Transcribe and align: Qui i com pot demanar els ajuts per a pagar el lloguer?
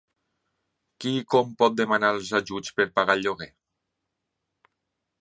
Qui 1.03 1.11
i 1.17 1.27
com 1.33 1.51
pot 1.59 1.77
demanar 1.83 2.11
els 2.15 2.33
ajuts 2.41 2.75
per 2.79 2.89
a 2.89 2.91
pagar 2.99 3.17
el 3.19 3.25
lloguer? 3.29 3.53